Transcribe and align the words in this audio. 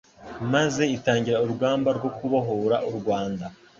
maze 0.53 0.83
itangira 0.97 1.41
urugamba 1.43 1.89
rwo 1.97 2.09
kubohora 2.17 2.75
u 2.89 2.91
Rwanda 2.97 3.45